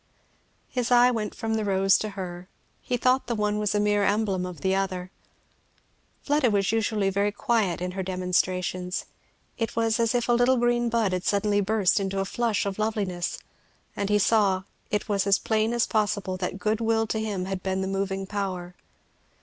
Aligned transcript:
His 0.67 0.89
eye 0.89 1.11
went 1.11 1.35
from 1.35 1.53
the 1.53 1.63
rose 1.63 1.95
to 1.99 2.09
her; 2.17 2.47
he 2.81 2.97
thought 2.97 3.27
the 3.27 3.35
one 3.35 3.59
was 3.59 3.75
a 3.75 3.79
mere 3.79 4.03
emblem 4.03 4.47
of 4.47 4.61
the 4.61 4.73
other. 4.73 5.11
Fleda 6.23 6.49
was 6.49 6.71
usually 6.71 7.11
very 7.11 7.31
quiet 7.31 7.81
in 7.81 7.91
her 7.91 8.01
demonstrations; 8.01 9.05
it 9.59 9.75
was 9.75 9.99
as 9.99 10.15
if 10.15 10.27
a 10.27 10.31
little 10.33 10.57
green 10.57 10.89
bud 10.89 11.13
had 11.13 11.23
suddenly 11.23 11.61
burst 11.61 11.99
into 11.99 12.17
a 12.19 12.25
flush 12.25 12.65
of 12.65 12.79
loveliness; 12.79 13.37
and 13.95 14.09
he 14.09 14.17
saw, 14.17 14.63
it 14.89 15.07
was 15.07 15.27
as 15.27 15.37
plain 15.37 15.71
as 15.71 15.85
possible, 15.85 16.35
that 16.35 16.57
good 16.57 16.81
will 16.81 17.05
to 17.05 17.19
him 17.19 17.45
had 17.45 17.61
been 17.61 17.81
the 17.81 17.87
moving 17.87 18.25
power. 18.25 18.73